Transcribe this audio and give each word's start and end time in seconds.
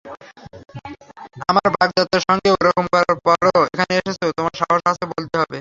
আমার 1.49 1.67
বাগদত্তার 1.75 2.23
সঙ্গে 2.29 2.49
ওরকম 2.55 2.85
করার 2.93 3.15
পরেও 3.25 3.59
এখানে 3.67 3.93
এসেছ, 3.99 4.19
তোমার 4.37 4.53
সাহস 4.59 4.81
আছে 4.91 5.05
বলতে 5.13 5.35
হবে। 5.35 5.49